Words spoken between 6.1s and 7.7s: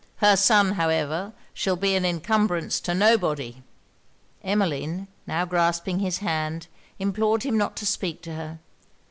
hand, implored him